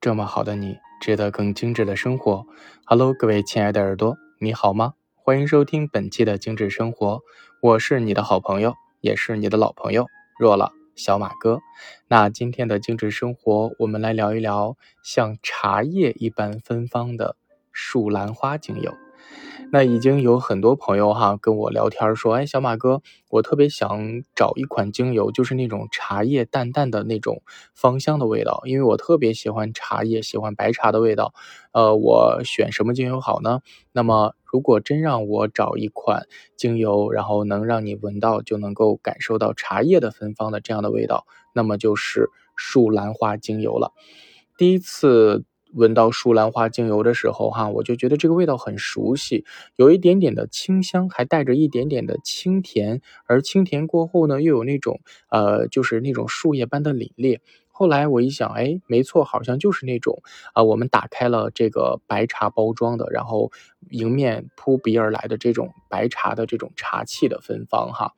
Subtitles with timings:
[0.00, 2.46] 这么好的你，值得更精致的生活。
[2.86, 4.94] Hello，各位亲爱的耳朵，你好吗？
[5.14, 7.20] 欢迎收听本期的精致生活，
[7.60, 10.06] 我是你的好朋友，也是你的老朋友
[10.38, 11.60] 若了小马哥。
[12.08, 14.74] 那今天的精致生活，我们来聊一聊
[15.04, 17.36] 像茶叶一般芬芳的
[17.70, 18.94] 树兰花精油。
[19.72, 27.42] 那已经有很多朋友哈跟我聊天说，哎，小马哥，我特别想找一款精油，就是那种茶叶淡淡的那种
[27.74, 31.32] 芳香的味道，因为我特别喜欢茶叶，喜欢白茶的味道。
[31.72, 33.60] 呃，我选什么精油好呢？
[33.92, 43.92] 那么如果真让我找一款精油，然后能让你闻到就能够感受到茶叶的芬芳的这样的味道，那么就是树兰花精油了。
[44.58, 45.44] 第一次。
[45.74, 49.44] 闻到树兰花精油的时候，哈，我就觉得这个味道很熟悉，
[49.76, 57.40] 有一点点的清香，还带着一点点的清甜，而清甜过后呢，又有那种呃，就是那种树叶般的凛冽。
[57.72, 60.22] 后来我一想，哎，没错，好像就是那种
[60.52, 63.50] 啊，我们打开了这个白茶包装的，然后
[63.88, 68.12] 迎面扑鼻而来的这种白茶的这种茶气的芬芳，哈。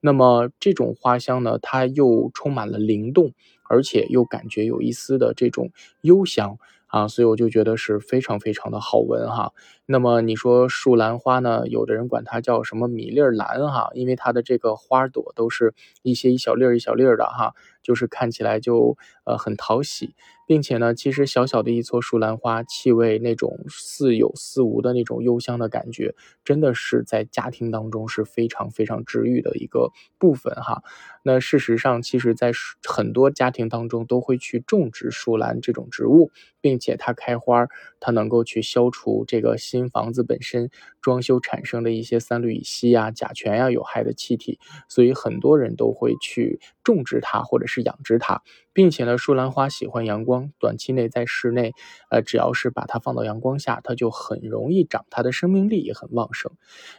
[0.00, 3.32] 那么这种花香呢，它又充满了灵动，
[3.70, 5.70] 而且又感觉有一丝的这种
[6.02, 6.58] 幽香。
[6.96, 9.52] 啊，所以我就觉得是非常非常的好闻哈。
[9.84, 11.68] 那么你说树兰花呢？
[11.68, 17.54] 有的人管它叫什么米粒儿兰哈，因为它的这个花朵都是一些一小粒儿一小粒儿的哈，
[17.86, 20.14] 就是看起来就呃很讨喜。
[20.48, 26.14] 并且呢，其实小小的一撮树兰花，气味那种似有似无的那种幽香的感觉，
[26.44, 30.84] 真的是在家庭当中是非常非常治愈的一个部分哈。
[31.24, 32.52] 那事实上，其实在
[32.88, 37.66] 很多家庭当中都会去种植树兰这种植物，并且它开花，
[37.98, 40.70] 它能够去消除这个新房子本身
[41.06, 48.42] 装修产生的一些三氯乙烯呀、甲醛呀有害的气体，所以很多人都会去种植它或者是养殖它。
[48.72, 51.72] 并且呢，树兰花喜欢阳光，短期内在室内，
[52.10, 56.50] 呃，只要是把它放到阳光下，它就很容易长，它的生命力也很旺盛。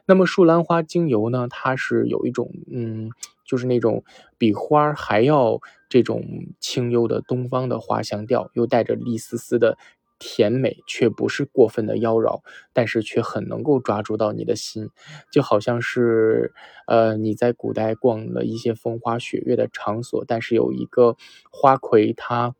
[0.05, 3.11] 那么树兰花精油呢，它是有一种，嗯，
[3.45, 4.05] 就是那种
[4.37, 5.59] 比花还要
[5.89, 6.23] 这种
[6.61, 9.77] 清幽的东方的花香调，又带着一丝丝的。
[10.19, 12.41] 甜美却不是过分的妖娆，
[12.73, 14.89] 但是却很能够抓住到你的心，
[15.31, 16.53] 就好像是，
[16.87, 21.15] 呃，你在古代逛了一些风花雪月的场所，但是有一个
[21.51, 22.55] 花魁，她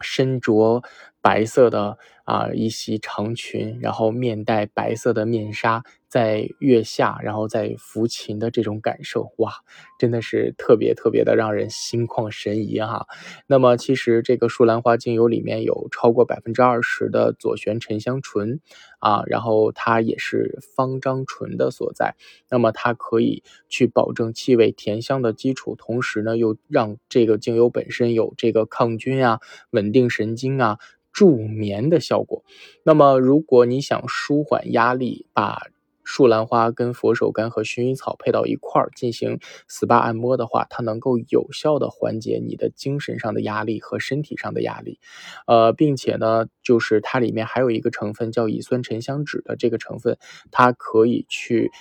[0.00, 0.82] 身着
[1.20, 5.84] 白色的啊一袭长裙，然后面戴白色的面纱。
[6.10, 9.52] 在月下，然后在抚琴的这种感受，哇，
[9.96, 13.06] 真的是特别特别的让人心旷神怡哈。
[13.46, 18.60] 那么其实这个树兰花精油里面有超过百分之二十的左旋沉香醇
[18.98, 22.16] 啊，然后它也是芳樟醇的所在。
[22.50, 29.38] 那么它可以去保证气味甜香的基础，同时呢又让这个精油本身有这个抗菌啊、
[29.70, 30.78] 稳定神经啊、
[31.12, 32.42] 助眠的效果。
[32.82, 35.68] 那么如果你想舒缓压力，把
[36.12, 39.38] 树兰花跟佛手柑和薰衣草配到一块儿进行
[39.68, 44.98] SPA 按摩的话，它能够有效的缓解你的精神上的压力和身体上的压力，
[45.46, 50.16] 呃，并且呢，就是它里面还有一个成分叫乙酸沉香酯的这个成分，
[50.52, 51.72] 它可以去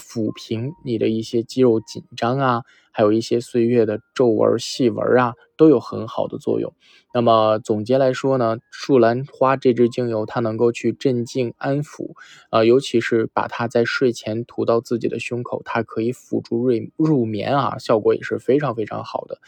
[0.00, 2.62] 抚平你的一些肌肉紧张啊。
[2.90, 6.74] 还有一些岁月的皱纹、细纹啊，都有很好的作用。
[7.14, 12.14] 那么总结来说呢，树兰花这支精油，它能够去镇静、安抚，
[12.50, 19.38] 啊，尤其是把它在睡前涂到自己的胸口，它可以辅助入入眠啊，效果也是非常非常好的。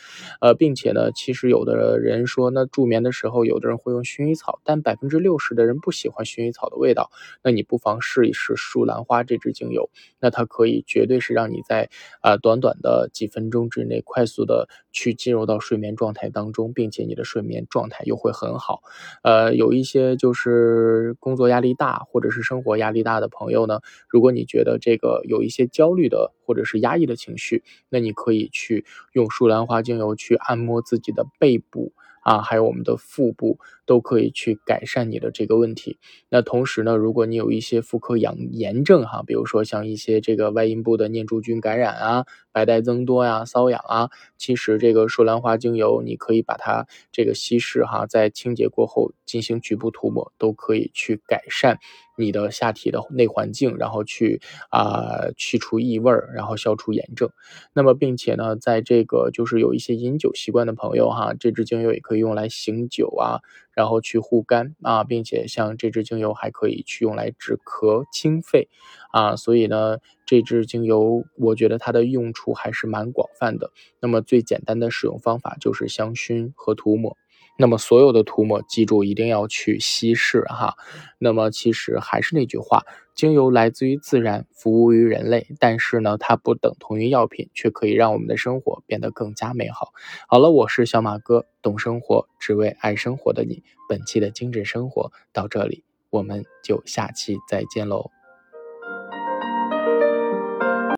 [0.41, 7.11] 呃，并且呢，其实有的人说，那助眠的时候，有的人会用薰衣草，但百分之六十的人不喜欢薰衣草的味道，
[7.43, 9.91] 那你不妨试一试树兰花这支精油，
[10.21, 11.91] 那它可以绝对是让你在
[12.23, 13.51] 啊短短的几分。
[13.51, 18.83] 钟之内快速的去进入到睡眠状态当中，并且你的睡眠状态又会很好。
[19.25, 28.85] 呃，有一些就是工作压力大或者是生活压力大的朋友呢，如果你觉得这个有一些焦虑的或者是压抑的情绪，那你可以去
[29.15, 31.93] 用树兰花精油去按摩自己的背部。
[32.23, 33.59] 啊，还有我们的腹部
[33.91, 35.99] 都可以去改善你的这个问题。
[36.29, 44.09] 那同时呢，如果你有一些妇科养炎症哈，比如说像一些这个外阴部的念珠菌感染啊、白带增多呀、瘙痒啊，
[44.39, 51.81] 其实这个树兰花精油你可以把它这个稀释哈，在清洁过后进行局部涂抹，都可以去改善。
[52.17, 57.31] 你的下体的内环境，然后去啊去除异味儿，然后消除炎症。
[57.73, 63.41] 那么，并且呢，在这个就是有一些饮酒习惯的朋友哈，这支精油也可以用来醒酒啊，
[63.81, 68.69] 然后去护肝啊，并且像这支精油还可以去用来止咳清肺
[69.11, 69.37] 啊。
[69.37, 69.97] 所以呢，
[70.27, 73.71] 这支精油我觉得它的用处还是蛮广泛的。
[74.01, 77.17] 那么最简单的使用方法就是香薰和涂抹。
[77.61, 80.77] 那么所有的涂抹，记住一定要去稀释哈。
[81.19, 89.93] 那么其实还是那句话，精油来自于自然，服务于人类，但是呢，它不等同于药品，却可以让我们的生活变得更加美好。
[90.27, 93.63] 好了，我是小马哥，懂生活，只为爱生活的你。
[93.91, 98.20] 本期的精致生活到这里，我们就下期再见喽。